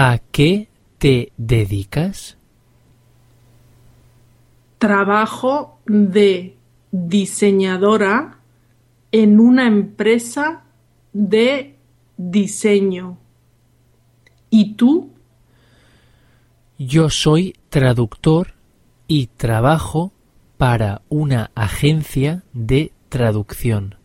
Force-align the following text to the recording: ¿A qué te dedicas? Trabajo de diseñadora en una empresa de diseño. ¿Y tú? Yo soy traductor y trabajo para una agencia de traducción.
¿A 0.00 0.18
qué 0.30 0.68
te 0.98 1.32
dedicas? 1.36 2.38
Trabajo 4.78 5.80
de 5.86 6.56
diseñadora 6.92 8.38
en 9.10 9.40
una 9.40 9.66
empresa 9.66 10.62
de 11.12 11.74
diseño. 12.16 13.18
¿Y 14.50 14.74
tú? 14.74 15.10
Yo 16.78 17.10
soy 17.10 17.56
traductor 17.68 18.54
y 19.08 19.26
trabajo 19.26 20.12
para 20.58 21.02
una 21.08 21.50
agencia 21.56 22.44
de 22.52 22.92
traducción. 23.08 23.96